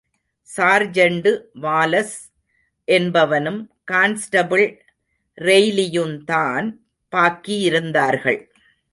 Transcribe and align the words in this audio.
Sergeant 0.57 1.31
Wallace 1.61 2.15
என்பவனும், 2.87 3.59
constable 3.83 4.65
ரெய்லியுந்தான் 5.41 6.67
பாக்கியிருந்தார்கள். 7.11 8.39